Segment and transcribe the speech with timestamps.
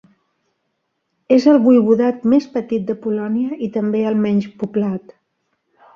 [1.35, 5.19] És el voivodat més petit de Polònia i també el menys poblat.